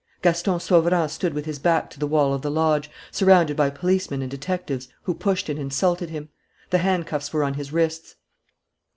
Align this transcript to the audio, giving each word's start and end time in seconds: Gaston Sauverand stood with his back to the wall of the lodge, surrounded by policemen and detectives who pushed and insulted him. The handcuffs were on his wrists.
Gaston 0.23 0.59
Sauverand 0.59 1.11
stood 1.11 1.35
with 1.35 1.45
his 1.45 1.59
back 1.59 1.91
to 1.91 1.99
the 1.99 2.07
wall 2.07 2.33
of 2.33 2.41
the 2.41 2.49
lodge, 2.49 2.89
surrounded 3.11 3.55
by 3.55 3.69
policemen 3.69 4.23
and 4.23 4.31
detectives 4.31 4.87
who 5.03 5.13
pushed 5.13 5.47
and 5.47 5.59
insulted 5.59 6.09
him. 6.09 6.29
The 6.71 6.79
handcuffs 6.79 7.31
were 7.31 7.43
on 7.43 7.53
his 7.53 7.71
wrists. 7.71 8.15